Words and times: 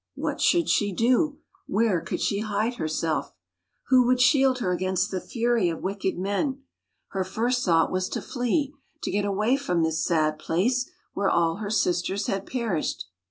What 0.15 0.41
should 0.41 0.67
she 0.67 0.91
do? 0.91 1.37
Where 1.67 2.01
could 2.01 2.21
she 2.21 2.39
hide 2.39 2.77
herself? 2.77 3.25
4 3.27 3.33
THE 3.33 3.35
LAST 3.35 3.35
OF 3.35 3.37
THE 3.37 3.59
FAIRIES 3.59 3.83
H3 3.83 3.83
Who 3.89 4.07
would 4.07 4.19
shield 4.21 4.57
her 4.59 4.71
against 4.73 5.11
the 5.11 5.21
fury 5.21 5.69
of 5.69 5.81
wicked 5.83 6.17
men? 6.17 6.63
Her 7.09 7.23
first 7.23 7.63
thought 7.63 7.91
was 7.91 8.09
to 8.09 8.21
flee, 8.23 8.73
to 9.03 9.11
get 9.11 9.25
away 9.25 9.57
from 9.57 9.83
this 9.83 10.03
sad 10.03 10.39
place 10.39 10.89
where 11.13 11.29
all 11.29 11.57
her 11.57 11.69
sisters 11.69 12.25
had 12.25 12.47
perished. 12.47 13.05